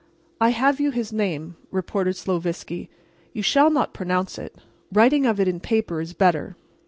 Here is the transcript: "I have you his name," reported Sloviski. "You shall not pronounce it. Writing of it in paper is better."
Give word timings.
"I 0.39 0.49
have 0.49 0.79
you 0.79 0.89
his 0.89 1.13
name," 1.13 1.57
reported 1.69 2.15
Sloviski. 2.15 2.89
"You 3.33 3.43
shall 3.43 3.69
not 3.69 3.93
pronounce 3.93 4.39
it. 4.39 4.55
Writing 4.91 5.27
of 5.27 5.39
it 5.39 5.47
in 5.47 5.59
paper 5.59 6.01
is 6.01 6.13
better." 6.13 6.55